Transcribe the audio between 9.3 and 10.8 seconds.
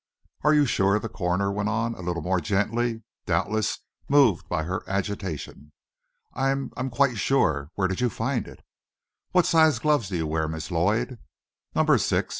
size gloves do you wear, Miss